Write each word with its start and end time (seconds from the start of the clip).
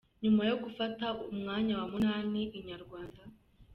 Nyuma 0.23 0.43
yo 0.49 0.55
gufata 0.63 1.05
umwanya 1.31 1.73
wa 1.79 1.85
munani 1.91 2.41
Inyarwanda. 2.59 3.21